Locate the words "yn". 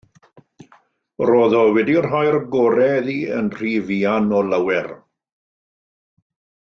3.41-3.53